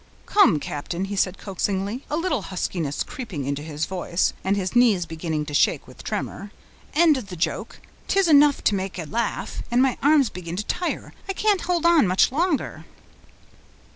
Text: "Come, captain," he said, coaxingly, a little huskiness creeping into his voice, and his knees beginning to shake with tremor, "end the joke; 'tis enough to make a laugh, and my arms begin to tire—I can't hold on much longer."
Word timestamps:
"Come, 0.25 0.59
captain," 0.59 1.05
he 1.05 1.15
said, 1.15 1.37
coaxingly, 1.37 2.05
a 2.09 2.17
little 2.17 2.41
huskiness 2.41 3.03
creeping 3.03 3.45
into 3.45 3.61
his 3.61 3.85
voice, 3.85 4.33
and 4.43 4.57
his 4.57 4.75
knees 4.75 5.05
beginning 5.05 5.45
to 5.45 5.53
shake 5.53 5.85
with 5.87 6.01
tremor, 6.03 6.49
"end 6.95 7.17
the 7.17 7.35
joke; 7.35 7.79
'tis 8.07 8.27
enough 8.27 8.63
to 8.63 8.73
make 8.73 8.97
a 8.97 9.03
laugh, 9.05 9.61
and 9.69 9.79
my 9.79 9.99
arms 10.01 10.31
begin 10.31 10.55
to 10.55 10.65
tire—I 10.65 11.33
can't 11.33 11.61
hold 11.61 11.85
on 11.85 12.07
much 12.07 12.31
longer." 12.31 12.85